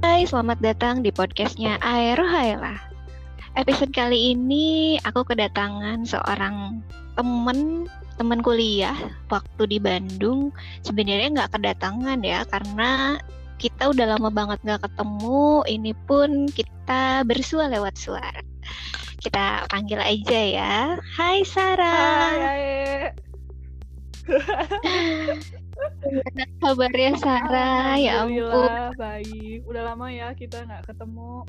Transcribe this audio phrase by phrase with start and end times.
[0.00, 2.72] Hai, selamat datang di podcastnya Aero Haela.
[3.52, 6.80] Episode kali ini aku kedatangan seorang
[7.20, 7.84] temen
[8.16, 8.96] teman kuliah
[9.28, 10.56] waktu di Bandung.
[10.88, 13.20] Sebenarnya nggak kedatangan ya, karena
[13.60, 15.68] kita udah lama banget nggak ketemu.
[15.68, 18.40] Ini pun kita bersua lewat suara.
[19.20, 20.96] Kita panggil aja ya.
[20.96, 22.40] Hai Sarah.
[22.40, 23.12] Hai, hai.
[26.00, 27.94] Gimana kabarnya Sarah?
[27.96, 28.70] Ya ampun.
[28.96, 29.58] Baik.
[29.64, 31.44] Udah lama ya kita nggak ketemu.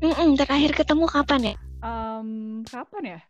[0.00, 1.56] Mm-mm, terakhir ketemu kapan ya?
[1.80, 2.28] Em,
[2.66, 3.20] kapan ya?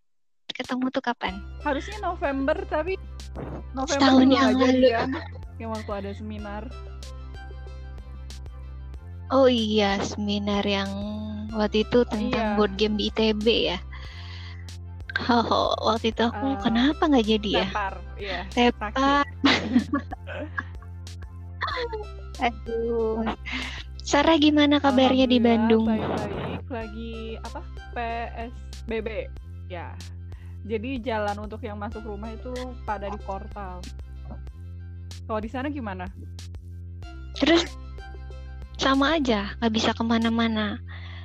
[0.51, 1.35] Ketemu tuh kapan?
[1.63, 2.95] Harusnya November tapi
[3.75, 4.91] November Setahun yang lalu.
[4.91, 5.11] kan?
[5.59, 6.63] Yang waktu ada seminar.
[9.31, 10.91] Oh iya, seminar yang
[11.51, 12.55] waktu itu tentang Iya.
[12.55, 13.79] board game di ITB ya.
[15.25, 17.67] Oh, waktu itu aku Eh, kenapa nggak jadi ya?
[17.71, 18.41] Tepar, iya.
[18.53, 18.93] Tepar.
[22.45, 23.25] Aduh.
[24.05, 25.85] Sarah gimana kabarnya di Alhamdulillah, Bandung?
[25.89, 26.61] Baik-baik.
[26.69, 27.61] Lagi apa?
[27.97, 29.09] PSBB.
[29.73, 29.97] Ya.
[30.65, 32.53] Jadi jalan untuk yang masuk rumah itu
[32.85, 33.81] pada di portal.
[35.25, 36.05] Kalau di sana gimana?
[37.41, 37.65] Terus
[38.77, 40.77] sama aja, nggak bisa ke mana-mana.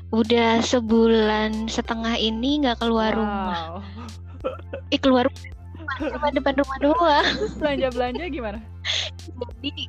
[0.09, 3.81] Udah sebulan setengah ini nggak keluar rumah.
[3.81, 4.89] Wow.
[4.89, 7.25] Eh keluar rumah cuma depan rumah doang.
[7.37, 8.59] Terus belanja-belanja gimana?
[9.61, 9.85] Jadi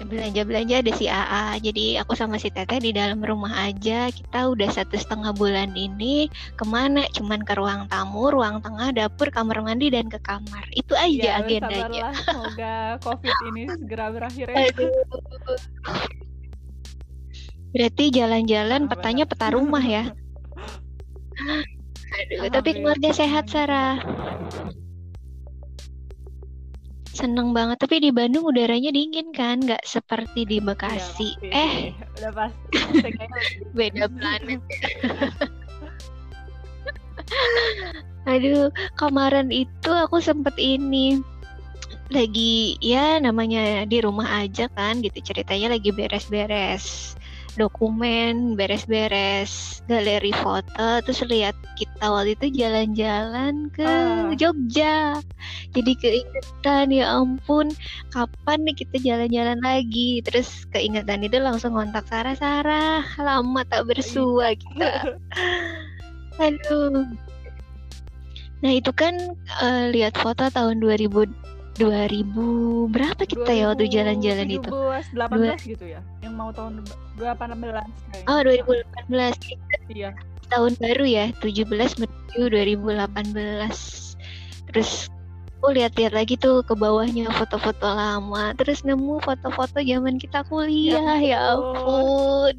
[0.00, 1.60] belanja-belanja ada si AA.
[1.60, 4.08] Jadi aku sama si Teteh di dalam rumah aja.
[4.08, 7.04] Kita udah satu setengah bulan ini ke mana?
[7.16, 10.64] Cuman ke ruang tamu, ruang tengah, dapur, kamar mandi dan ke kamar.
[10.72, 12.12] Itu aja Ya, agendanya.
[12.16, 14.68] Semoga COVID ini segera berakhir ya.
[17.70, 20.10] Berarti jalan-jalan petanya peta rumah ya.
[22.10, 24.02] Aduh, tapi keluarga sehat Sarah.
[27.14, 27.78] Seneng banget.
[27.78, 31.38] Tapi di Bandung udaranya dingin kan, nggak seperti di Bekasi.
[31.42, 31.72] Iya, eh,
[32.18, 32.76] udah pasti.
[33.78, 34.60] Beda planet.
[38.26, 41.22] Aduh, kemarin itu aku sempet ini
[42.10, 47.14] lagi ya namanya di rumah aja kan gitu ceritanya lagi beres-beres
[47.58, 54.30] dokumen, beres-beres galeri foto, terus lihat kita waktu itu jalan-jalan ke Ah.
[54.36, 55.18] Jogja.
[55.74, 57.70] Jadi keingetan ya ampun,
[58.14, 60.22] kapan nih kita jalan-jalan lagi?
[60.22, 65.18] Terus keingetan itu langsung kontak Sarah, Sarah, lama tak bersua kita.
[66.44, 67.06] Aduh.
[68.60, 69.16] Nah, itu kan
[69.64, 71.24] eh, lihat foto tahun 2000
[71.78, 74.68] 2000 berapa kita ya waktu jalan-jalan itu?
[74.68, 76.00] 2017, 18 gitu ya.
[76.20, 76.82] Yang mau tahun
[77.16, 78.26] 2018 kayaknya.
[78.26, 79.36] Oh, 2018
[79.90, 80.10] Iya.
[80.50, 84.18] tahun baru ya, 17 menuju 2018.
[84.70, 85.06] Terus
[85.60, 91.54] aku lihat-lihat lagi tuh ke bawahnya foto-foto lama, terus nemu foto-foto zaman kita kuliah, ya
[91.54, 92.54] ampun.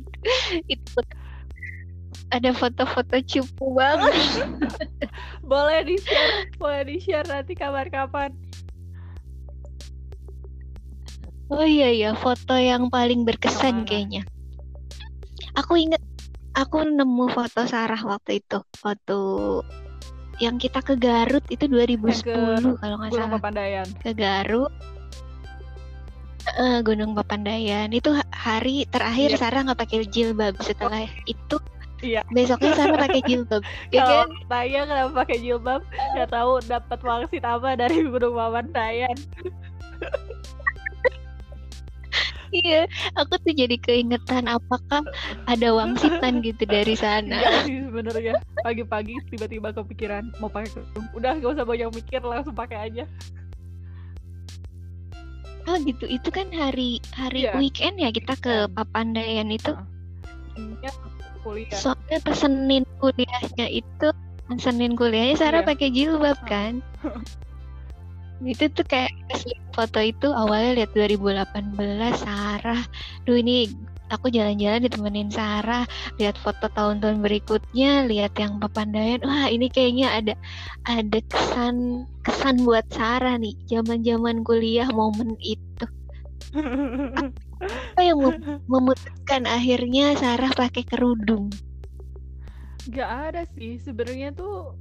[0.69, 1.01] Itu
[2.31, 4.13] ada foto-foto cupu banget.
[5.51, 8.31] Boleh di-share, boleh di-share nanti kapan-kapan.
[11.51, 13.87] Oh iya iya, foto yang paling berkesan mana?
[13.87, 14.23] kayaknya.
[15.59, 15.99] Aku inget,
[16.55, 19.19] aku nemu foto Sarah waktu itu, foto
[20.39, 23.35] yang kita ke Garut itu 2010 kalau nggak salah.
[23.35, 23.87] Papandayan.
[23.99, 24.71] Ke Garut,
[26.55, 27.91] eh, Gunung Papandayan.
[27.91, 29.39] Itu ha- hari terakhir Iya.
[29.43, 30.55] Sarah nggak pakai jilbab.
[30.63, 31.59] Setelah itu
[32.01, 32.23] Iya.
[32.31, 33.61] besoknya Sarah pakai jilbab,
[33.91, 34.27] ya kan?
[34.47, 35.83] saya kenapa pakai jilbab,
[36.15, 39.17] nggak tahu dapat wangsit apa dari Gunung Papandayan.
[42.51, 42.83] Iya,
[43.15, 45.07] aku tuh jadi keingetan apakah
[45.47, 47.39] ada wangsitan gitu dari sana.
[47.63, 48.43] Sih sebenarnya.
[48.59, 51.07] Pagi-pagi tiba-tiba kepikiran mau pakai kerudung.
[51.15, 53.03] Udah gak usah banyak mikir, langsung pakai aja.
[55.69, 57.55] Oh gitu, itu kan hari hari Iya.
[57.55, 59.71] weekend ya kita ke Papandayan itu.
[60.57, 60.91] Intinya
[61.45, 61.71] kuliah.
[61.71, 64.09] Soalnya pas Senin kuliahnya itu,
[64.59, 65.69] Senin kuliahnya Sarah Iya.
[65.71, 66.83] pakai jilbab kan.
[68.41, 69.13] itu tuh kayak
[69.71, 72.81] foto itu awalnya lihat 2018 Sarah.
[73.25, 73.69] Duh ini
[74.11, 75.87] aku jalan-jalan ditemenin Sarah,
[76.19, 79.23] lihat foto tahun-tahun berikutnya, lihat yang Papandayan.
[79.23, 80.33] Wah, ini kayaknya ada
[80.85, 85.85] ada kesan kesan buat Sarah nih, zaman-zaman kuliah momen itu.
[87.95, 91.47] Apa yang mem- memutuskan akhirnya Sarah pakai kerudung?
[92.91, 93.77] Gak ada sih.
[93.77, 94.75] Sebenarnya tuh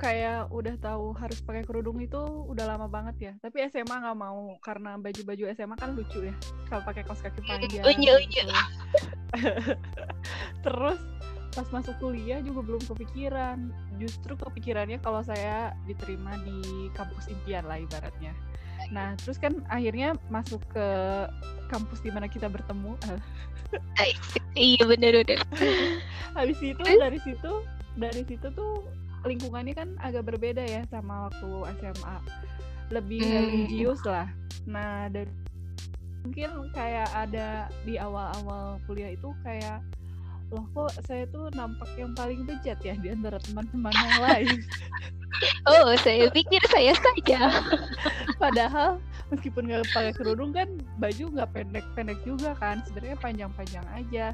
[0.00, 2.16] kayak udah tahu harus pakai kerudung itu
[2.48, 3.32] udah lama banget ya.
[3.44, 6.34] Tapi SMA nggak mau karena baju-baju SMA kan lucu ya.
[6.72, 7.84] Kalau pakai kaos kaki panjang.
[7.92, 8.32] Unyu-unyu.
[8.32, 8.56] gitu.
[10.64, 11.00] Terus
[11.52, 13.68] pas masuk kuliah juga belum kepikiran.
[14.00, 18.32] Justru kepikirannya kalau saya diterima di kampus impian lah ibaratnya.
[18.88, 20.86] Nah, terus kan akhirnya masuk ke
[21.68, 22.96] kampus di mana kita bertemu.
[24.56, 25.38] iya bener bener.
[26.38, 27.52] Habis itu dari situ
[28.00, 28.88] dari situ tuh
[29.22, 32.16] lingkungannya kan agak berbeda ya sama waktu SMA.
[32.90, 33.34] Lebih Hmm.
[33.36, 34.26] religius lah.
[34.66, 35.30] Nah, dari
[36.20, 37.48] mungkin kayak ada
[37.82, 39.80] di awal-awal kuliah itu kayak
[40.50, 44.58] loh kok saya tuh nampak yang paling bejat ya di antara teman-teman yang lain.
[45.64, 47.54] Oh saya pikir saya saja.
[48.36, 48.98] Padahal
[49.30, 50.66] meskipun nggak pakai kerudung kan
[50.98, 54.26] baju nggak pendek-pendek juga kan, sebenarnya panjang-panjang aja.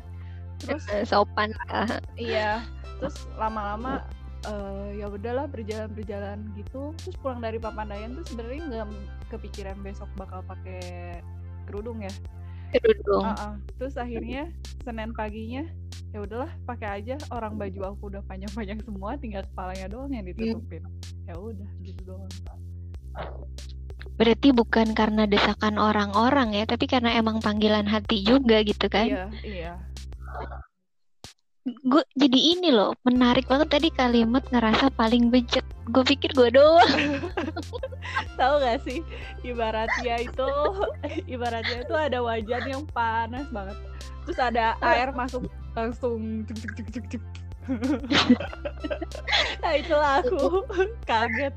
[0.57, 2.01] Terus Sopan lah.
[2.17, 2.65] iya,
[2.99, 4.01] terus lama-lama
[4.45, 6.93] eh, ya udahlah berjalan-berjalan gitu.
[7.01, 8.87] Terus pulang dari Papandayan tuh sebenarnya nggak
[9.33, 11.21] kepikiran besok bakal pakai
[11.65, 12.13] kerudung ya.
[12.77, 13.25] Kerudung.
[13.25, 13.53] Heeh.
[13.81, 14.53] Terus akhirnya
[14.85, 15.65] Senin paginya
[16.15, 20.83] ya udahlah pakai aja orang baju aku udah panjang-panjang semua tinggal kepalanya doang yang ditutupin.
[21.27, 22.31] Ya udah gitu doang.
[24.17, 29.05] Berarti bukan karena desakan orang-orang ya, tapi karena emang panggilan hati juga gitu kan.
[29.13, 29.73] Iya, iya.
[31.67, 35.67] Gue jadi ini loh, menarik banget tadi kalimat ngerasa paling bejat.
[35.91, 37.19] Gue pikir gue doang.
[38.39, 39.03] Tahu gak sih
[39.43, 40.51] ibaratnya itu
[41.35, 43.75] ibaratnya itu ada wajan yang panas banget.
[44.23, 47.23] Terus ada air masuk langsung cek cek.
[49.63, 50.63] nah itulah aku
[51.03, 51.55] kaget.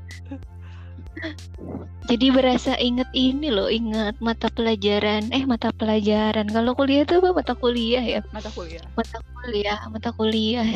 [2.10, 5.30] Jadi berasa inget ini loh, inget mata pelajaran.
[5.30, 6.50] Eh mata pelajaran.
[6.50, 8.20] Kalau kuliah tuh apa mata kuliah ya?
[8.34, 8.82] Mata kuliah.
[8.98, 10.66] Mata kuliah, mata kuliah.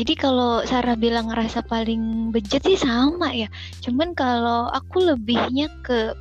[0.00, 3.52] Jadi kalau Sarah bilang ngerasa paling bejat sih sama ya.
[3.84, 6.16] Cuman kalau aku lebihnya ke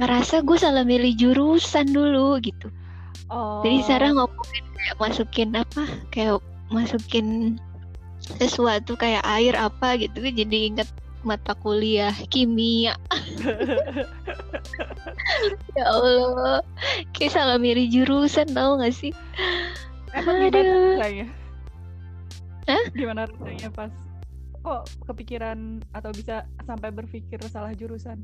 [0.00, 2.72] ngerasa gue salah milih jurusan dulu gitu.
[3.28, 3.60] Oh.
[3.60, 5.84] Jadi Sarah ngomongin kayak masukin apa?
[6.08, 6.40] Kayak
[6.72, 7.58] masukin
[8.40, 10.24] sesuatu kayak air apa gitu.
[10.24, 10.88] Jadi inget
[11.24, 12.94] mata kuliah kimia.
[15.76, 16.60] ya Allah,
[17.16, 19.12] kayak salah milih jurusan tau gak sih?
[20.14, 20.94] Emang gimana Aduh.
[21.00, 21.26] rasanya?
[22.64, 22.84] Hah?
[22.94, 23.92] Gimana rasanya pas
[24.64, 28.16] kok kepikiran atau bisa sampai berpikir salah jurusan?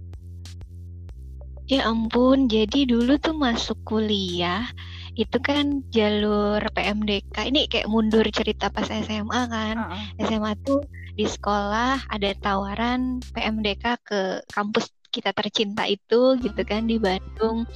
[1.71, 4.67] Ya ampun, jadi dulu tuh masuk kuliah
[5.15, 7.51] itu kan jalur PMDK.
[7.51, 9.77] Ini kayak mundur cerita pas SMA kan.
[9.77, 10.27] Heeh.
[10.29, 10.85] SMA tuh
[11.15, 14.21] di sekolah ada tawaran PMDK ke
[14.51, 17.67] kampus kita tercinta itu gitu kan di Bandung.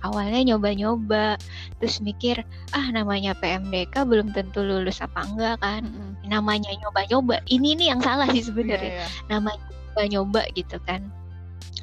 [0.00, 1.36] Awalnya nyoba-nyoba,
[1.76, 2.40] terus mikir,
[2.72, 5.84] ah namanya PMDK belum tentu lulus apa enggak kan.
[5.84, 6.24] Mm-mm.
[6.24, 7.44] Namanya nyoba-nyoba.
[7.44, 8.96] Ini nih yang salah sih sebenarnya.
[8.96, 9.28] Iya, iya.
[9.28, 11.04] namanya nyoba-nyoba gitu kan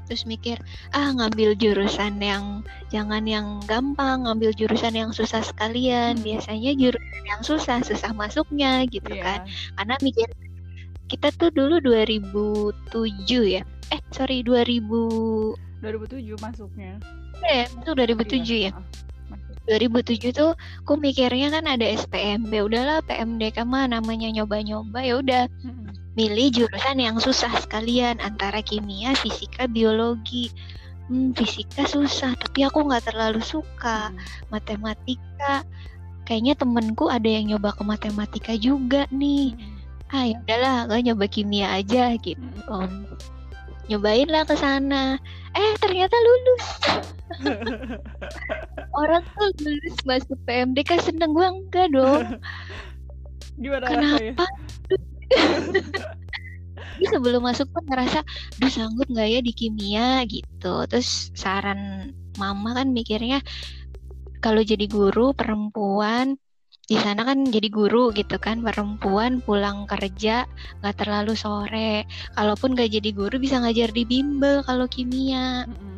[0.07, 0.55] terus mikir
[0.91, 6.23] ah ngambil jurusan yang jangan yang gampang ngambil jurusan yang susah sekalian Hmm.
[6.23, 9.21] biasanya jurusan yang susah susah masuknya gitu Iya.
[9.21, 9.39] kan
[9.75, 10.27] karena mikir
[11.07, 16.97] kita tuh dulu 2007 ya eh sorry 2000 2007 masuknya.
[17.45, 19.05] eh itu 2007 ya Iya, heeh.
[19.67, 20.51] 2007 tuh
[20.81, 25.91] aku mikirnya kan ada SPMB udahlah PMDK mah namanya nyoba-nyoba ya udah Mm-mm.
[26.17, 30.49] Milih jurusan yang susah sekalian antara kimia, fisika, biologi.
[31.07, 34.09] Hmm, fisika susah, tapi aku nggak terlalu suka.
[34.49, 35.61] Matematika,
[36.25, 39.53] kayaknya temenku ada yang nyoba ke matematika juga nih.
[40.09, 42.41] Ah ya udahlah, gue nyoba kimia aja gitu.
[42.41, 43.05] Mm-mm.
[43.87, 45.21] Nyobain lah ke sana.
[45.53, 46.65] Eh ternyata lulus.
[48.99, 52.41] Orang tuh lulus masuk PMDK seneng gue enggak dong.
[53.61, 54.33] Gimana rasanya?
[56.97, 58.25] Jadi sebelum masuk pun ngerasa,
[58.57, 60.85] duh sanggup nggak ya di kimia gitu.
[60.89, 62.09] Terus saran
[62.41, 63.41] mama kan mikirnya
[64.41, 66.37] kalau jadi guru perempuan
[66.87, 70.47] di sana kan jadi guru gitu kan perempuan pulang kerja
[70.81, 72.07] nggak terlalu sore.
[72.33, 75.67] Kalaupun nggak jadi guru bisa ngajar di bimbel kalau kimia.
[75.69, 75.96] Mm-mm, mm-mm.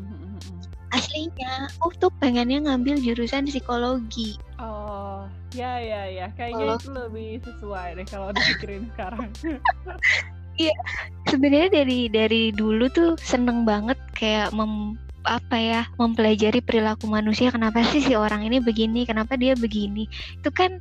[0.89, 4.39] Aslinya aku tuh pengennya ngambil jurusan psikologi.
[4.57, 6.27] Oh, ya ya ya.
[6.33, 9.29] Kayaknya itu lebih sesuai deh kalau dipikirin sekarang.
[11.31, 17.83] sebenarnya dari dari dulu tuh seneng banget kayak mem apa ya mempelajari perilaku manusia kenapa
[17.83, 20.07] sih si orang ini begini kenapa dia begini.
[20.39, 20.79] Itu kan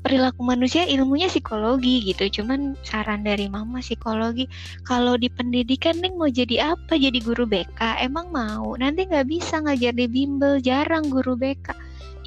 [0.00, 4.48] perilaku manusia ilmunya psikologi gitu cuman saran dari mama psikologi
[4.88, 6.96] kalau di pendidikan nih mau jadi apa?
[6.96, 8.74] Jadi guru BK emang mau?
[8.78, 11.74] Nanti nggak bisa ngajar di bimbel jarang guru BK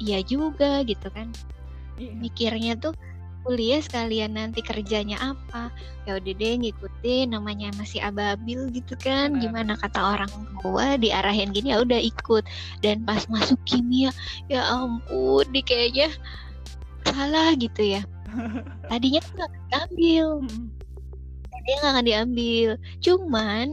[0.02, 1.30] iya juga gitu kan.
[1.94, 2.10] Iya.
[2.18, 2.94] mikirnya tuh
[3.44, 5.68] kuliah sekalian nanti kerjanya apa.
[6.08, 9.36] Ya udah deh ngikutin namanya masih ababil gitu kan.
[9.38, 10.32] Gimana kata orang
[10.64, 12.42] tua diarahin gini ya udah ikut.
[12.80, 14.10] Dan pas masuk kimia
[14.48, 16.08] ya ampun di kayaknya
[17.04, 18.02] salah gitu ya.
[18.90, 20.26] Tadinya tuh akan diambil.
[21.64, 22.68] Dia nggak akan diambil.
[23.04, 23.66] Cuman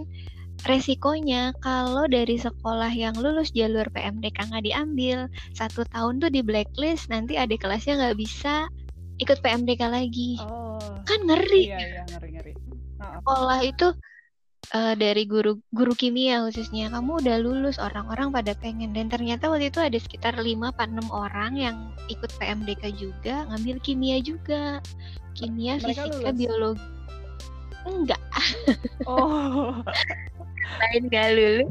[0.62, 5.26] resikonya kalau dari sekolah yang lulus jalur PMDK nggak diambil
[5.58, 8.70] satu tahun tuh di blacklist nanti adik kelasnya nggak bisa
[9.22, 10.42] ikut PMDK lagi.
[10.42, 11.70] Oh, kan ngeri.
[11.70, 12.54] Iya iya ngeri ngeri.
[13.02, 13.18] Heeh.
[13.22, 13.88] sekolah itu
[14.74, 16.90] eh, dari guru guru kimia khususnya.
[16.90, 18.98] Kamu udah lulus orang-orang pada pengen.
[18.98, 21.76] Dan ternyata waktu itu ada sekitar 5 apa 6 orang yang
[22.10, 24.82] ikut PMDK juga ngambil kimia juga.
[25.38, 26.40] Kimia Mereka fisika lulus?
[26.42, 26.86] biologi.
[27.82, 28.22] Enggak.
[29.10, 29.82] Oh,
[30.82, 31.70] lain gak lulus.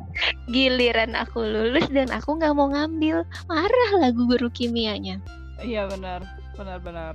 [0.50, 3.22] Giliran aku lulus dan aku nggak mau ngambil.
[3.46, 5.22] Marah lah guru kimianya.
[5.62, 6.26] Iya benar.
[6.58, 7.14] Benar benar.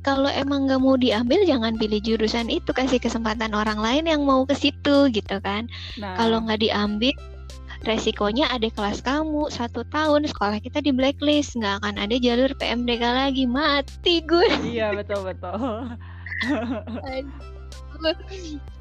[0.00, 4.42] Kalau emang nggak mau diambil jangan pilih jurusan itu kasih kesempatan orang lain yang mau
[4.48, 5.66] ke situ gitu kan.
[6.00, 7.14] Nah, kalau nggak diambil
[7.86, 13.02] resikonya ada kelas kamu satu tahun sekolah kita di blacklist nggak akan ada jalur PMDK
[13.06, 14.50] lagi mati gue.
[14.66, 15.58] Iya betul betul.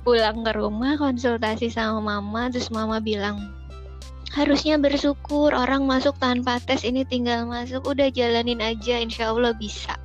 [0.05, 3.51] pulang ke rumah konsultasi sama mama terus mama bilang
[4.31, 9.97] harusnya bersyukur orang masuk tanpa tes ini tinggal masuk udah jalanin aja insya Allah bisa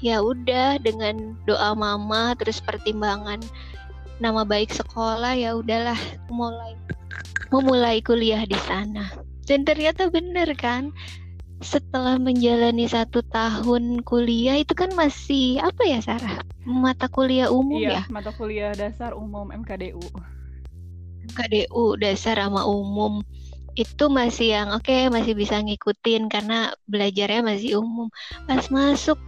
[0.00, 3.40] ya udah dengan doa mama terus pertimbangan
[4.20, 5.98] nama baik sekolah ya udahlah
[6.32, 6.76] mulai
[7.52, 9.12] memulai kuliah di sana.
[9.46, 10.90] Dan ternyata bener kan
[11.64, 16.42] setelah menjalani satu tahun kuliah itu kan masih apa ya Sarah?
[16.66, 18.02] Mata kuliah umum ya?
[18.02, 20.02] iya, mata kuliah dasar umum MKDU.
[21.32, 23.22] KDU dasar sama umum.
[23.76, 28.08] Itu masih yang oke masih bisa ngikutin karena belajarnya masih umum.
[28.48, 29.20] Pas masuk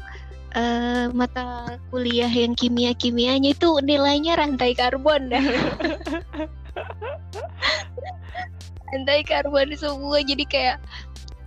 [0.54, 5.44] eh, mata kuliah yang kimia kimianya itu nilainya rantai karbon dah.
[8.88, 10.24] Rantai karbon semua.
[10.24, 10.80] Jadi kayak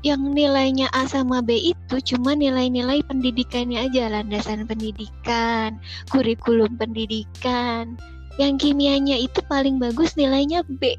[0.01, 4.13] yang nilainya A sama B itu cuma nilai-nilai pendidikannya aja.
[4.13, 5.81] Landasan pendidikan
[6.13, 7.97] kurikulum pendidikan.
[8.37, 10.93] Yang kimianya itu paling bagus nilainya B.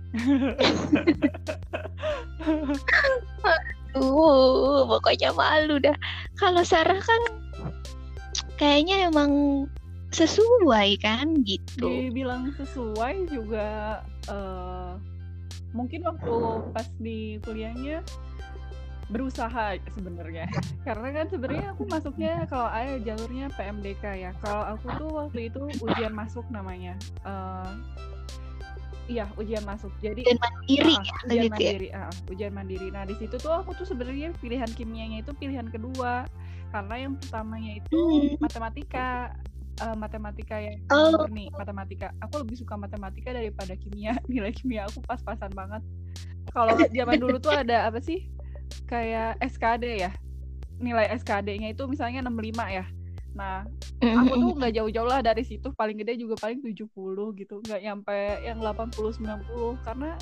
[3.93, 5.93] Uh, pokoknya malu dah.
[6.41, 7.21] Kalau Sarah kan
[8.63, 9.67] kayaknya emang
[10.15, 11.83] sesuai kan gitu.
[11.91, 13.99] Dibilang sesuai juga
[14.31, 14.95] eh,
[15.75, 16.35] mungkin waktu
[16.71, 18.07] pas di kuliahnya
[19.11, 20.47] berusaha sebenarnya.
[20.87, 24.31] Karena kan sebenarnya aku masuknya kalau ayah jalurnya PMDK ya.
[24.39, 26.95] Kalau aku tuh waktu itu ujian masuk namanya.
[27.27, 27.73] Eh,
[29.11, 29.91] iya ujian masuk.
[29.99, 31.51] Jadi Dan mandiri ya ujian gitu ya.
[31.51, 32.89] mandiri ah, ujian mandiri.
[32.95, 36.31] Nah di situ tuh aku tuh sebenarnya pilihan kimianya itu pilihan kedua
[36.73, 38.41] karena yang pertamanya itu Hmm.
[38.41, 39.37] matematika
[39.81, 41.17] Eh, matematika yang Oh.
[41.17, 42.13] murni matematika.
[42.21, 44.15] Aku lebih suka matematika daripada kimia.
[44.31, 45.81] Nilai kimia aku pas-pasan banget.
[46.53, 48.29] Kalau zaman dulu tuh ada apa sih?
[48.85, 50.13] Kayak SKD ya.
[50.77, 52.85] Nilai SKD-nya itu misalnya 65 ya.
[53.33, 53.65] Nah
[54.05, 55.73] aku tuh nggak jauh-jauh lah dari situ.
[55.73, 57.65] Paling gede juga paling 70 gitu.
[57.65, 60.15] Nggak nyampe yang 80 90 karena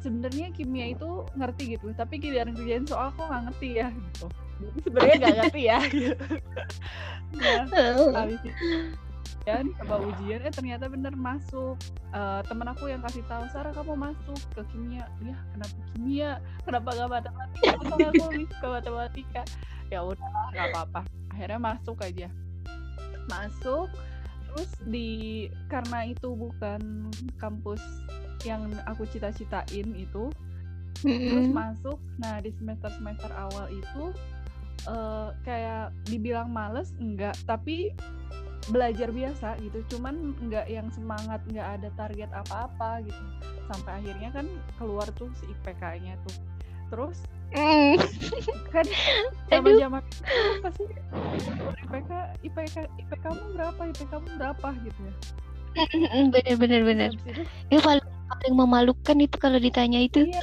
[0.00, 1.92] sebenarnya kimia itu ngerti gitu.
[1.92, 5.78] Tapi giliran kerjain soal kok nggak ngerti ya gitu jadi sebenarnya nggak ngerti ya.
[5.86, 6.16] Gitu.
[7.36, 7.62] nah
[8.16, 8.96] habis itu
[9.46, 11.78] dan coba ujian eh ternyata bener masuk.
[12.10, 15.06] Eh, temen aku yang kasih tahu Sarah kamu masuk ke kimia.
[15.22, 16.30] Ya kenapa kimia?
[16.66, 17.78] Kenapa gak matematika?
[17.86, 19.42] Soalnya aku lebih suka matematika.
[19.86, 21.00] Ya udah nggak apa-apa.
[21.30, 22.28] Akhirnya masuk aja.
[23.30, 23.86] Masuk
[24.50, 25.10] terus di
[25.70, 27.82] karena itu bukan kampus
[28.42, 30.26] yang aku cita-citain itu
[31.06, 32.02] terus masuk.
[32.18, 34.10] Nah di semester semester awal itu
[34.86, 37.34] eh, kayak dibilang males enggak.
[37.46, 37.92] Tapi
[38.70, 39.78] belajar biasa gitu.
[39.96, 43.22] Cuman enggak yang semangat enggak ada target apa-apa gitu.
[43.70, 44.46] Sampai akhirnya kan
[44.78, 46.36] keluar tuh si IPK-nya tuh.
[46.90, 47.18] Terus
[48.74, 48.86] kan
[49.50, 49.78] zaman Aduh.
[49.78, 50.02] zaman
[50.66, 50.84] pasti
[51.86, 52.10] IPK
[52.42, 52.76] IPK
[53.06, 53.80] IPK kamu berapa?
[53.86, 55.14] IPK kamu berapa gitu ya?
[56.32, 57.10] Bener bener bener.
[57.12, 58.05] Habis itu Ya paling
[58.38, 60.28] paling memalukan itu kalau ditanya itu.
[60.28, 60.42] Iya.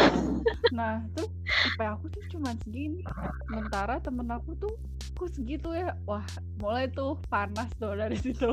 [0.74, 3.06] Nah, tuh IP aku tuh cuma segini.
[3.46, 4.74] Sementara temen aku tuh
[5.14, 5.94] kok segitu ya.
[6.10, 6.26] Wah,
[6.58, 8.50] mulai tuh panas tuh dari situ.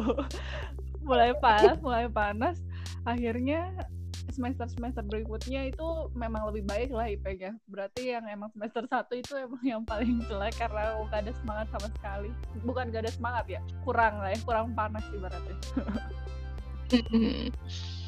[1.09, 2.61] mulai panas, mulai panas.
[3.09, 3.73] Akhirnya
[4.31, 7.57] semester-semester berikutnya itu memang lebih baik lah IP-nya.
[7.67, 11.67] Berarti yang emang semester satu itu emang yang paling jelek karena aku gak ada semangat
[11.73, 12.31] sama sekali.
[12.63, 15.57] Bukan gak ada semangat ya, kurang lah ya, kurang panas ibaratnya.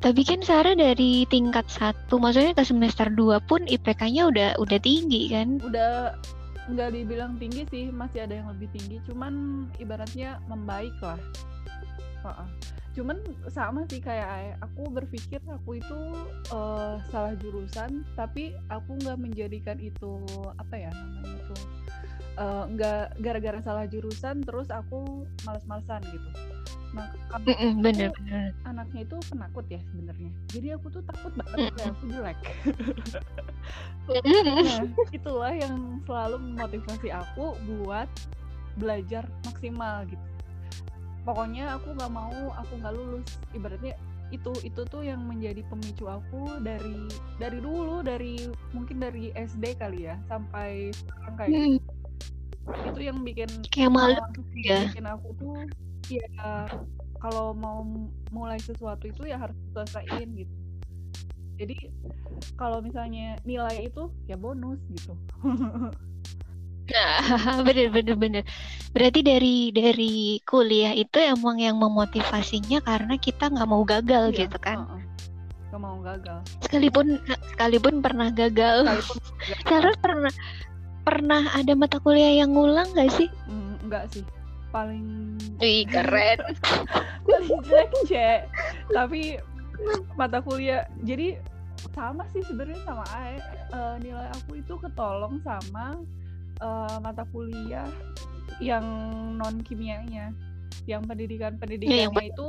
[0.00, 5.28] Tapi kan Sarah dari tingkat satu, maksudnya ke semester 2 pun IPK-nya udah udah tinggi
[5.28, 5.60] kan?
[5.60, 6.16] udah
[6.70, 11.18] nggak dibilang tinggi sih masih ada yang lebih tinggi cuman ibaratnya membaik lah
[12.90, 13.16] cuman
[13.48, 14.50] sama sih kayak Ae.
[14.60, 16.00] aku berpikir aku itu
[16.52, 20.20] eh, salah jurusan tapi aku nggak menjadikan itu
[20.58, 21.62] apa ya namanya tuh
[22.38, 26.30] eh, nggak gara-gara salah jurusan terus aku males-malesan gitu
[26.90, 27.06] Nah,
[27.38, 28.50] mm -mm, bener, bener.
[28.66, 30.30] anaknya itu penakut ya sebenarnya.
[30.50, 32.38] Jadi aku tuh takut banget mm aku jelek.
[34.10, 34.82] nah,
[35.14, 38.10] itulah yang selalu memotivasi aku buat
[38.74, 40.26] belajar maksimal gitu.
[41.22, 43.28] Pokoknya aku nggak mau aku nggak lulus.
[43.54, 43.94] Ibaratnya
[44.30, 47.06] itu itu tuh yang menjadi pemicu aku dari
[47.38, 51.78] dari dulu dari mungkin dari SD kali ya sampai sekarang kayak hmm.
[52.86, 54.20] Itu yang bikin kayak malu
[54.60, 55.56] ya bikin aku tuh
[56.10, 56.26] ya
[57.20, 57.84] kalau mau
[58.32, 60.54] mulai sesuatu itu ya harus selesaiin gitu
[61.60, 61.76] jadi
[62.56, 65.12] kalau misalnya nilai itu ya bonus gitu
[66.90, 67.22] Nah,
[67.66, 68.44] bener bener bener.
[68.90, 74.58] Berarti dari dari kuliah itu emang yang memotivasinya karena kita nggak mau gagal iya, gitu
[74.58, 74.82] kan?
[74.82, 75.02] Uh -uh.
[75.70, 76.38] Gak mau gagal.
[76.66, 77.22] Sekalipun
[77.54, 78.90] sekalipun pernah gagal.
[79.62, 80.32] Sekalipun pernah
[81.02, 83.28] pernah ada mata kuliah yang ngulang gak sih?
[83.48, 84.24] Mm, enggak sih.
[84.70, 86.38] Paling Wih, keren.
[87.26, 88.40] paling jelek, Cek.
[88.94, 89.40] Tapi
[90.14, 91.40] mata kuliah jadi
[91.96, 93.36] sama sih sebenarnya sama AE.
[93.72, 95.98] Uh, nilai aku itu ketolong sama
[96.60, 97.88] uh, mata kuliah
[98.60, 98.84] yang
[99.40, 100.34] non kimianya
[100.88, 102.48] yang pendidikan pendidikannya ya, itu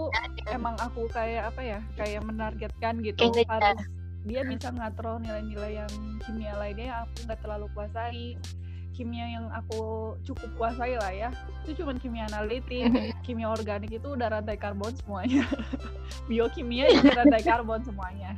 [0.49, 3.79] emang aku kayak apa ya kayak menargetkan gitu kayak harus
[4.21, 8.37] dia bisa ngatrol nilai-nilai yang kimia lainnya yang aku nggak terlalu kuasai.
[8.91, 11.29] Kimia yang aku cukup kuasai lah ya.
[11.65, 12.91] Itu cuma kimia analitik
[13.25, 15.47] kimia organik itu udah rantai karbon semuanya.
[16.29, 18.37] Biokimia itu rantai karbon semuanya.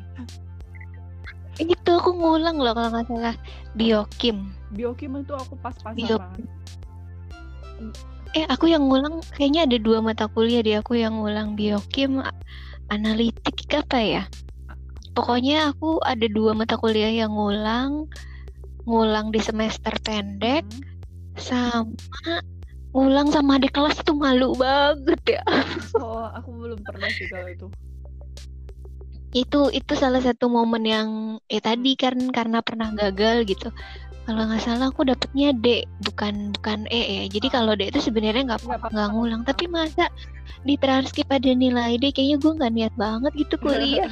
[1.59, 3.35] Itu aku ngulang loh kalau nggak salah.
[3.75, 4.55] Biokim.
[4.71, 5.99] Biokim itu aku pas-pasan
[8.33, 12.17] eh aku yang ngulang kayaknya ada dua mata kuliah di aku yang ngulang biokim
[12.89, 14.23] analitik apa ya
[15.13, 18.09] pokoknya aku ada dua mata kuliah yang ngulang.
[18.83, 21.39] Ngulang di semester pendek hmm.
[21.39, 21.95] sama
[22.93, 25.43] ngulang sama adik kelas itu malu banget ya.
[25.97, 27.67] Oh aku belum pernah sih kalau itu.
[29.33, 31.09] Itu itu salah satu momen yang
[31.49, 33.73] eh tadi kan karena pernah gagal gitu.
[34.23, 37.23] Kalau nggak salah aku dapetnya D bukan bukan E ya.
[37.33, 38.61] Jadi kalau D itu sebenarnya nggak
[38.93, 39.41] nggak ngulang.
[39.41, 40.11] Tapi masa
[40.61, 44.11] di transkrip ada nilai D kayaknya gue nggak niat banget gitu kuliah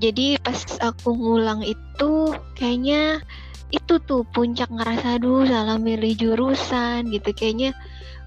[0.00, 2.12] jadi pas aku ngulang itu
[2.56, 3.20] kayaknya
[3.70, 7.74] itu tuh puncak ngerasa aduh salah milih jurusan gitu kayaknya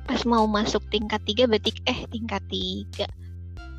[0.03, 3.07] pas mau masuk tingkat tiga berarti eh tingkat tiga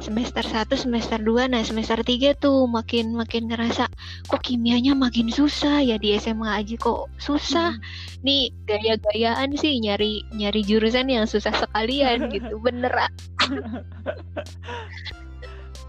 [0.02, 3.86] semester 1, semester 2, nah semester 3 tuh makin makin ngerasa
[4.26, 7.78] kok kimianya makin susah ya di SMA aja kok susah.
[7.78, 8.26] Hmm.
[8.26, 12.58] Nih gaya-gayaan sih nyari nyari jurusan yang susah sekalian gitu.
[12.58, 12.90] Bener.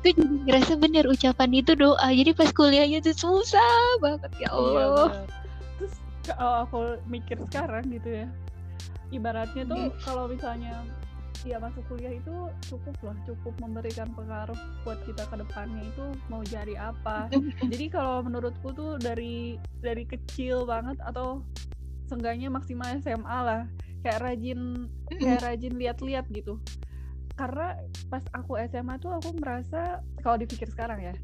[0.06, 2.08] itu jadi ngerasa bener ucapan itu doa.
[2.14, 5.10] Jadi pas kuliahnya tuh susah banget ya iya, Allah.
[5.10, 5.26] Iya,
[5.82, 5.94] Terus
[6.30, 8.28] kalau aku mikir sekarang gitu ya.
[9.10, 9.98] Ibaratnya tuh hmm.
[10.06, 10.86] kalau misalnya
[11.46, 16.42] ya masuk kuliah itu cukup lah cukup memberikan pengaruh buat kita ke depannya itu mau
[16.42, 17.30] jadi apa
[17.70, 21.46] jadi kalau menurutku tuh dari dari kecil banget atau
[22.10, 23.62] seenggaknya maksimal SMA lah
[24.02, 24.90] kayak rajin
[25.22, 26.58] kayak rajin lihat-lihat gitu
[27.36, 27.76] karena
[28.08, 31.16] pas aku SMA tuh aku merasa kalau dipikir sekarang ya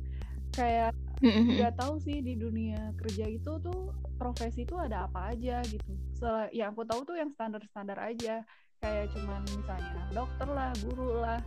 [0.51, 0.91] kayak
[1.23, 5.91] nggak tahu sih di dunia kerja itu tuh profesi itu ada apa aja gitu.
[6.11, 8.43] Setelah, ya aku tahu tuh yang standar-standar aja
[8.81, 11.39] kayak cuman misalnya dokter lah guru lah.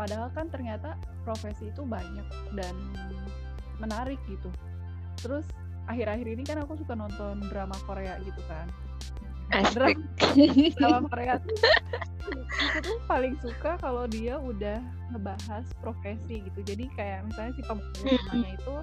[0.00, 2.24] Padahal kan ternyata profesi itu banyak
[2.56, 2.74] dan
[3.76, 4.48] menarik gitu.
[5.20, 5.44] Terus
[5.86, 8.66] akhir-akhir ini kan aku suka nonton drama Korea gitu kan
[9.50, 10.02] drama,
[10.76, 11.38] drama Korea
[12.56, 14.80] aku tuh paling suka kalau dia udah
[15.14, 16.60] ngebahas profesi gitu.
[16.66, 18.74] Jadi kayak misalnya si pembunuhannya itu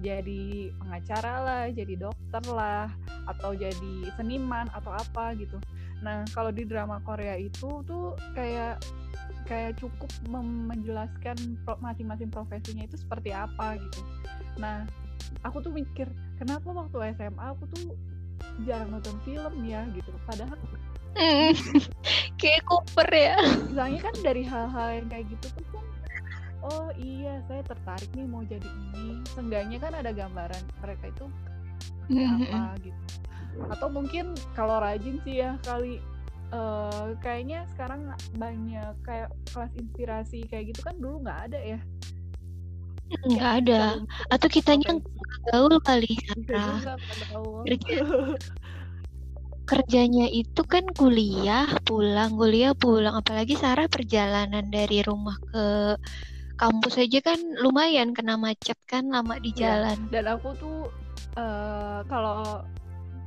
[0.00, 2.88] jadi pengacara lah, jadi dokter lah,
[3.28, 5.60] atau jadi seniman atau apa gitu.
[6.02, 8.82] Nah, kalau di drama Korea itu tuh kayak
[9.46, 10.08] kayak cukup
[10.70, 11.36] menjelaskan
[11.82, 14.00] masing-masing profesinya itu seperti apa gitu.
[14.58, 14.88] Nah,
[15.44, 16.08] aku tuh mikir
[16.40, 17.94] kenapa waktu SMA aku tuh
[18.64, 20.10] jarang nonton film ya gitu.
[20.28, 20.58] Padahal
[21.18, 21.52] mm,
[22.40, 23.36] kayak Cooper ya.
[23.70, 25.86] Misalnya kan dari hal-hal yang kayak gitu tuh kan
[26.62, 29.22] oh iya saya tertarik nih mau jadi ini.
[29.34, 31.26] Seenggaknya kan ada gambaran mereka itu
[32.12, 33.22] apa gitu
[33.68, 36.00] atau mungkin kalau rajin sih ya kali
[36.56, 38.08] uh, kayaknya sekarang
[38.40, 41.80] banyak kayak kelas inspirasi kayak gitu kan dulu nggak ada ya
[43.26, 43.82] nggak ada.
[44.32, 44.96] atau kitanya
[45.50, 46.96] gaul kali Sandra
[47.62, 48.02] Kerja,
[49.70, 53.18] kerjanya itu kan kuliah pulang kuliah pulang.
[53.18, 55.96] Apalagi Sarah perjalanan dari rumah ke
[56.60, 59.98] kampus aja kan lumayan kena macet kan lama di iya, jalan.
[59.98, 60.78] ya, dan aku tuh
[61.34, 62.62] uh, kalau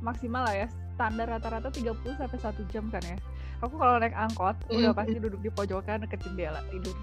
[0.00, 3.18] maksimal lah ya standar rata-rata 30 sampai 1 jam kan ya.
[3.64, 4.96] Aku kalau naik angkot udah Mm.
[4.96, 6.96] pasti duduk di pojokan deket jendela tidur.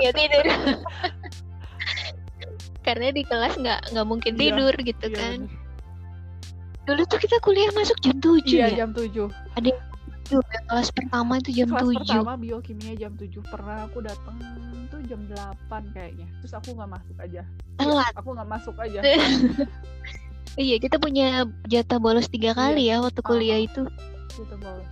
[0.00, 0.44] Ya tidur
[2.88, 5.38] karena di kelas nggak nggak mungkin Iya, tidur gitu Iya, kan.
[5.44, 5.56] bener.
[6.82, 8.76] dulu tuh kita kuliah masuk jam 7 iya ya?
[8.80, 9.28] jam 7
[10.24, 14.36] Tuh, yang kelas pertama itu jam kelas 7 pertama biokimia jam 7 pernah aku datang
[14.88, 16.28] tuh jam 8 kayaknya.
[16.40, 17.42] Terus aku nggak masuk aja.
[17.76, 18.12] Telat.
[18.12, 19.00] aku nggak masuk aja.
[20.58, 23.62] Iya kita punya jatah bolos tiga kali ya waktu kuliah Ah.
[23.62, 23.82] itu.
[24.34, 24.88] Gitu bolos.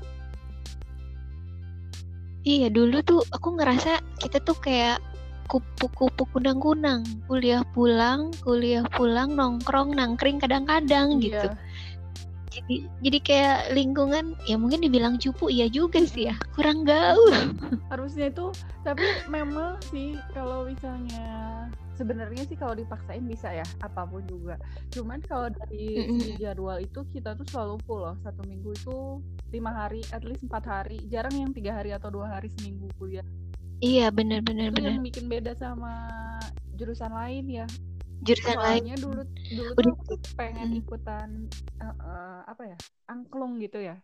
[2.40, 5.02] Iya dulu tuh aku ngerasa kita tuh kayak
[5.46, 7.06] kupu-kupu kunang-kunang.
[7.30, 11.48] Kuliah pulang kuliah pulang nongkrong nangkring kadang-kadang gitu.
[11.48, 11.64] Iya.
[12.56, 16.36] jadi jadi kayak lingkungan ya mungkin dibilang cupu iya juga sih ya.
[16.56, 17.32] Kurang gaul.
[17.92, 18.48] Harusnya itu
[18.80, 21.26] tapi memang sih kalau misalnya
[21.96, 24.56] sebenarnya sih kalau dipaksain bisa ya apa pun juga.
[24.92, 26.08] Cuman kalau dari
[26.40, 28.16] jadwal itu kita tuh selalu full loh.
[28.24, 29.20] Satu minggu itu
[29.52, 31.00] lima hari at least empat hari.
[31.12, 33.24] Jarang yang tiga hari atau dua hari seminggu kuliah
[33.80, 34.92] iya bener bener itu bener.
[34.96, 35.92] yang bikin beda sama
[36.76, 37.66] jurusan lain ya.
[38.24, 38.82] Jurusan lain.
[38.82, 39.94] Soalnya dulu dulu Udah.
[40.08, 40.80] tuh pengen Mm.
[40.82, 41.28] ikutan
[41.80, 43.96] eh, eh, apa ya angklung gitu ya.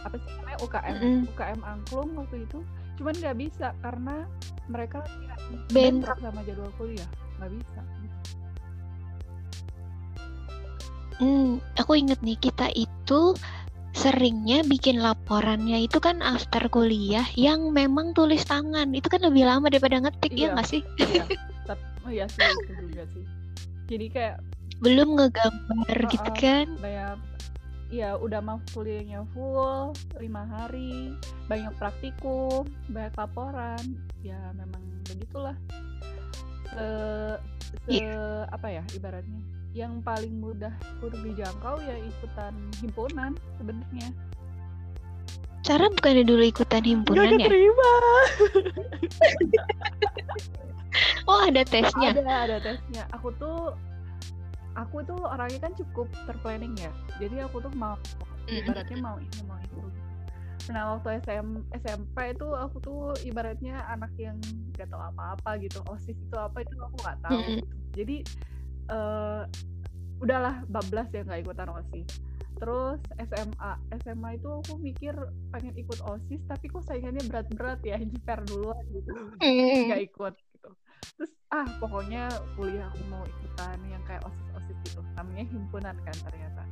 [0.00, 1.18] Apa sih namanya UKM Mm-mm.
[1.34, 2.58] UKM angklung waktu itu.
[2.96, 4.28] Cuman nggak bisa karena
[4.68, 5.02] mereka
[5.72, 5.74] bentrok.
[5.74, 7.08] bentrok sama jadwal kuliah.
[7.40, 7.80] Nggak bisa.
[11.20, 13.36] Hmm, aku inget nih kita itu
[13.90, 19.66] seringnya bikin laporannya itu kan after kuliah yang memang tulis tangan itu kan lebih lama
[19.66, 20.48] daripada ngetik ya Iya.
[20.54, 21.24] nggak sih iya
[21.66, 23.24] tapi oh iya sih itu juga sih
[23.90, 24.36] jadi kayak
[24.80, 26.38] belum ngegambar gitu Uh-uh.
[26.38, 27.14] kan kayak
[27.90, 31.10] ya udah mau kuliahnya full lima hari
[31.50, 33.82] banyak praktikum banyak laporan
[34.22, 35.58] ya memang begitulah
[36.70, 36.86] se,
[37.90, 38.46] se Iya.
[38.46, 44.08] apa ya ibaratnya yang paling mudah untuk dijangkau ya ikutan himpunan sebenarnya.
[45.62, 47.46] Cara bukannya dulu ikutan himpunan ya?
[47.46, 47.90] keterima.
[51.30, 52.10] Oh ada tesnya?
[52.10, 53.06] Ada ada tesnya.
[53.14, 53.78] Aku tuh
[54.74, 56.90] aku tuh orangnya kan cukup terplanning ya.
[57.22, 57.94] Jadi aku tuh mau
[58.50, 59.78] ibaratnya mau ini mau itu.
[60.74, 64.38] Nah waktu SM, SMP itu aku tuh ibaratnya anak yang
[64.74, 65.78] gak tahu apa-apa gitu.
[65.86, 67.66] Osis itu apa itu aku nggak tahu gitu.
[67.90, 68.16] jadi
[68.90, 69.42] eh
[70.20, 72.08] udahlah bablas ya nggak ikutan osis
[72.60, 73.72] terus SMA
[74.04, 75.16] SMA itu aku mikir
[75.48, 79.16] pengen ikut osis tapi kok saingannya berat-berat ya jiper duluan gitu.
[79.40, 80.68] Nggak ikut gitu.
[81.16, 82.28] Terus ah pokoknya
[82.60, 85.00] kuliah aku mau ikutan yang kayak osis osis gitu.
[85.16, 86.62] Namanya himpunan kan ternyata.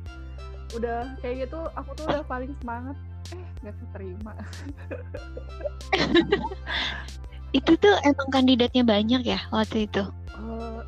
[0.77, 2.93] Udah kayak gitu aku tuh udah paling semangat.
[3.33, 4.33] Eh nggak keterima.
[7.49, 10.05] Itu tuh emang kandidatnya banyak ya waktu itu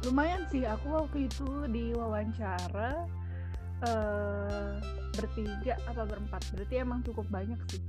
[0.07, 3.05] lumayan sih aku waktu itu diwawancara
[3.81, 4.71] eh
[5.11, 6.41] bertiga apa berempat?
[6.53, 7.81] Berarti emang cukup banyak sih.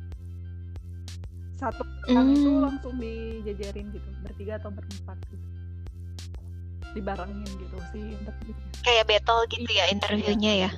[1.60, 2.64] Satu orang itu Hmm.
[2.66, 5.46] langsung dijajarin gitu bertiga atau berempat gitu.
[6.92, 8.66] Dibarengin gitu sih interviewnya.
[8.82, 10.70] Kayak battle gitu ya interviewnya ya?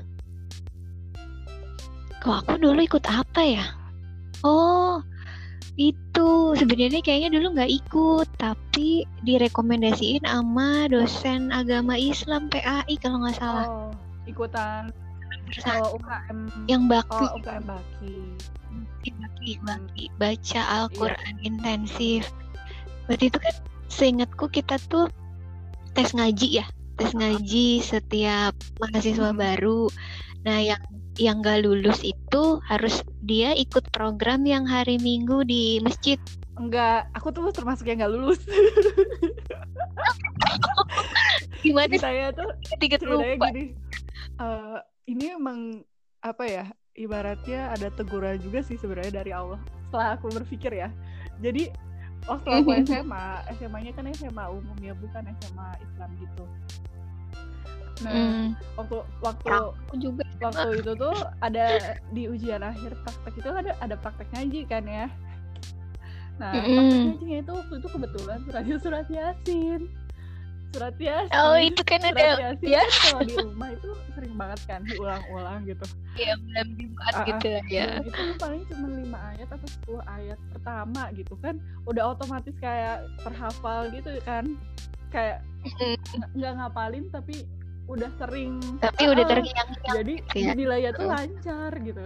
[2.21, 3.65] Kok aku dulu ikut apa ya?
[4.45, 4.74] Oh
[5.75, 6.31] itu.
[6.55, 13.67] Sebenarnya kayaknya dulu nggak ikut tapi direkomendasiin sama dosen agama Islam PAI kalau nggak salah.
[13.67, 13.91] Oh
[14.25, 14.91] ikutan.
[15.69, 17.25] Oh, UKM yang bakti.
[17.29, 18.17] Oh UKM Baki
[19.05, 22.33] baki, baki baca Al-Quran intensif.
[23.07, 23.55] Waktu itu kan
[23.93, 25.13] seingatku kita tuh
[25.93, 26.67] tes ngaji ya.
[26.97, 29.39] Tes ngaji setiap mahasiswa Hmm.
[29.39, 29.93] baru.
[30.49, 30.81] Nah yang
[31.19, 36.19] yang gak lulus itu harus dia ikut program yang hari Minggu di masjid.
[36.55, 38.41] Enggak aku tuh termasuk yang nggak lulus.
[41.65, 42.47] Gimana saya tuh
[42.79, 43.51] tiga lupa.
[43.51, 43.75] gini
[44.39, 44.79] eh,
[45.11, 45.83] ini emang
[46.23, 50.89] apa ya ibaratnya ada teguran juga sih sebenarnya dari Allah setelah aku berpikir ya.
[51.43, 51.75] Jadi
[52.31, 53.27] waktu aku SMA
[53.59, 56.45] SMA-nya kan SMA umum ya bukan SMA Islam gitu
[58.03, 60.23] nah Hmm, waktu waktu aku juga.
[60.43, 61.67] waktu itu tuh ada
[62.11, 65.07] di ujian akhir praktek itu ada ada praktek ngaji kan ya.
[66.37, 67.03] Nah praktek Mm-mm.
[67.15, 69.81] ngajinya itu waktu itu kebetulan suratnya surat yasin.
[70.75, 71.39] Surat yasin.
[71.39, 72.83] Oh itu kan surat ada yasin ya.
[72.83, 75.87] kan kalau di rumah itu sering banget kan diulang-ulang gitu.
[76.15, 77.27] Ya bulan Jumat Ah, ah.
[77.31, 77.87] gitu ya.
[77.95, 81.55] Dan itu paling cuma lima ayat atau 10 ayat pertama gitu kan.
[81.87, 84.59] Udah otomatis kayak terhafal gitu kan
[85.15, 85.97] kayak Mm,
[86.35, 87.47] nggak- ngapalin tapi
[87.87, 88.61] udah sering.
[88.79, 89.95] Tapi udah Ah, terngiang-ngiang.
[89.97, 90.53] jadi gitu ya.
[90.53, 91.13] nilainya tuh Mm.
[91.15, 92.01] lancar gitu.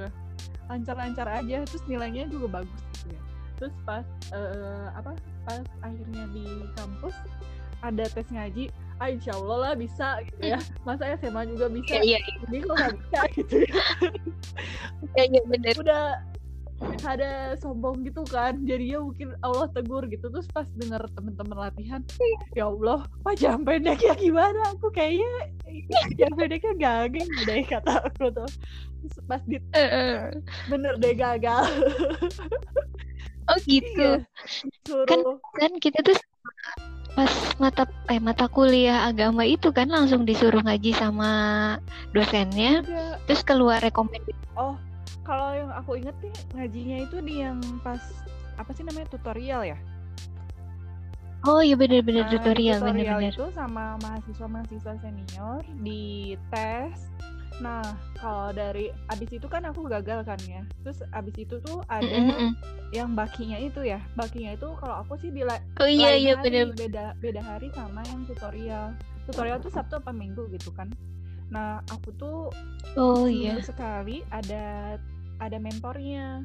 [0.68, 3.20] Lancar-lancar aja terus nilainya juga bagus gitu ya.
[3.56, 5.10] Terus pas eh, apa
[5.42, 7.16] pas akhirnya di kampus
[7.80, 8.68] ada tes ngaji
[8.98, 10.58] ah insya Allah lah bisa gitu ya.
[10.84, 11.94] Masa SMA juga bisa?
[11.96, 12.34] Iya iya.
[12.40, 13.74] Jadi kok nggak bisa gitu ya?
[15.14, 15.74] Iya iya bener.
[15.74, 16.02] Udah
[17.02, 18.54] ada sombong gitu kan.
[18.62, 20.30] Jadinya mungkin Allah tegur gitu.
[20.30, 22.00] Terus pas denger temen-temen latihan
[22.54, 24.74] ya Allah panjang pendek ya gimana?
[24.76, 25.30] Aku kayaknya
[26.20, 28.50] yang pendeknya gagal deh kata aku tuh.
[29.02, 29.58] Terus pas di
[30.70, 31.64] bener deh gagal.
[33.48, 34.20] Oh gitu.
[34.20, 36.16] Iya, Kan- kan kita tuh
[37.16, 41.30] pas mata eh mata kuliah agama itu kan langsung disuruh ngaji sama
[42.14, 42.84] dosennya.
[42.84, 43.14] Enggak.
[43.26, 44.36] terus keluar rekomendasi.
[44.54, 44.76] Oh
[45.28, 48.00] kalau yang aku inget nih ngajinya itu di yang pas
[48.56, 49.76] apa sih namanya tutorial ya
[51.44, 56.96] oh iya bener-bener Nah, tutorial tutorial bener-bener itu sama mahasiswa-mahasiswa senior di tes.
[57.58, 57.82] Nah,
[58.14, 60.62] kalau dari abis itu kan aku gagal kan ya.
[60.82, 62.54] Terus abis itu tuh ada Mm-mm-mm.
[62.90, 63.98] yang bakinya itu ya.
[64.14, 67.70] Bakinya itu kalau aku sih di la- oh iya iya hari, bener beda beda hari
[67.74, 68.94] sama yang tutorial.
[69.26, 70.90] Tutorial tuh Sabtu apa Minggu gitu kan.
[71.50, 72.50] Nah, aku tuh
[72.94, 74.94] oh iya sekali ada
[75.38, 76.44] ada mentornya.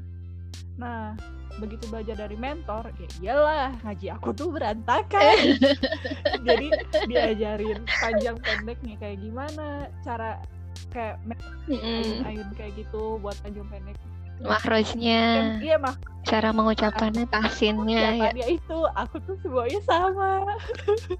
[0.77, 1.13] Nah,
[1.61, 5.57] begitu belajar dari mentor, ya iyalah ngaji aku tuh berantakan.
[6.47, 6.67] Jadi
[7.05, 10.41] diajarin panjang pendeknya kayak gimana, cara
[10.89, 11.21] kayak
[11.69, 12.25] Mm-mm.
[12.25, 13.97] ayun-ayun kayak gitu buat panjang pendek.
[14.43, 20.41] makrojnya Kan, iya mah cara mengucapkannya tahsinnya ya dia itu, aku tuh semuanya sama.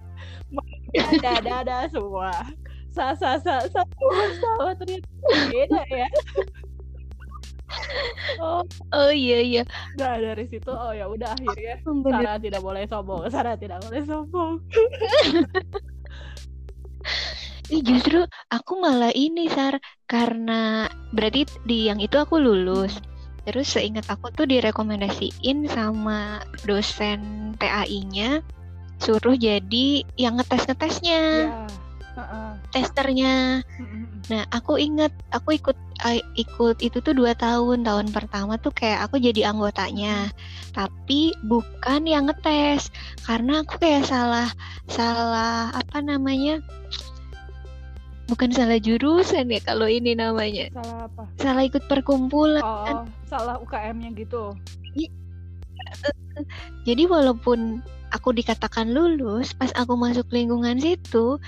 [1.13, 2.33] ada ada ada semua.
[2.89, 5.07] Sa sa sa sa semua sama ternyata
[5.53, 6.09] beda ya.
[8.41, 9.63] Oh, oh iya iya.
[9.99, 12.23] Nah dari situ oh ya udah akhirnya bener.
[12.23, 14.53] Sarah tidak boleh sombong, Sarah tidak boleh sombong.
[17.73, 18.19] Ih, justru
[18.51, 22.99] aku malah ini Sar karena berarti di yang itu aku lulus.
[23.43, 28.39] Terus seingat aku tuh direkomendasiin sama dosen TAI-nya
[29.03, 31.67] suruh jadi yang ngetes ngetesnya Ya,
[32.69, 33.61] testernya.
[34.29, 37.85] Nah aku inget aku ikut eh, ikut itu tuh dua tahun.
[37.85, 40.29] Tahun pertama tuh kayak aku jadi anggotanya.
[40.73, 42.93] Tapi bukan yang ngetes.
[43.25, 44.49] Karena aku kayak salah
[44.89, 46.61] salah apa namanya?
[48.31, 50.71] Bukan salah jurusan ya kalau ini namanya.
[50.73, 51.23] Salah apa?
[51.37, 52.63] salah ikut perkumpulan.
[52.63, 54.55] Oh, salah UKM-nya gitu.
[56.87, 61.41] jadi walaupun aku dikatakan lulus pas aku masuk lingkungan situ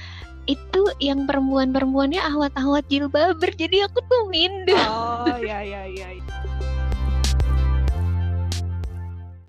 [0.46, 6.25] itu yang perempuan-perempuannya ahwat-ahwat jilbaber jadi aku tuh minder Oh, ya ya ya.